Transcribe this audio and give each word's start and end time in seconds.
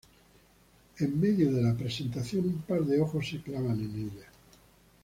En 0.97 1.19
medio 1.21 1.51
de 1.51 1.61
la 1.61 1.75
presentación 1.77 2.45
un 2.45 2.61
par 2.63 2.79
de 2.81 2.99
ojos 2.99 3.29
se 3.29 3.39
clavan 3.39 3.79
en 3.79 4.09
ella. 4.09 4.25